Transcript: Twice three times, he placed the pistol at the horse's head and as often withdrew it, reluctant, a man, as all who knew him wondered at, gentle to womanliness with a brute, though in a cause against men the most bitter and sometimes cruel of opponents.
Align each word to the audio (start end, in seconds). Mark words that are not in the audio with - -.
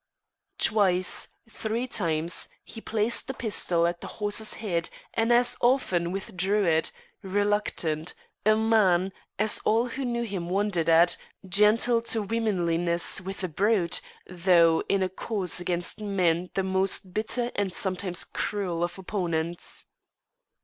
Twice 0.57 1.27
three 1.47 1.85
times, 1.85 2.47
he 2.63 2.81
placed 2.81 3.27
the 3.27 3.35
pistol 3.35 3.85
at 3.85 4.01
the 4.01 4.07
horse's 4.07 4.55
head 4.55 4.89
and 5.13 5.31
as 5.31 5.55
often 5.61 6.11
withdrew 6.11 6.65
it, 6.65 6.91
reluctant, 7.21 8.15
a 8.43 8.55
man, 8.55 9.13
as 9.37 9.59
all 9.63 9.89
who 9.89 10.03
knew 10.03 10.23
him 10.23 10.49
wondered 10.49 10.89
at, 10.89 11.17
gentle 11.47 12.01
to 12.01 12.23
womanliness 12.23 13.21
with 13.21 13.43
a 13.43 13.47
brute, 13.47 14.01
though 14.25 14.81
in 14.89 15.03
a 15.03 15.07
cause 15.09 15.59
against 15.59 15.99
men 16.01 16.49
the 16.55 16.63
most 16.63 17.13
bitter 17.13 17.51
and 17.53 17.71
sometimes 17.71 18.23
cruel 18.23 18.83
of 18.83 18.97
opponents. 18.97 19.85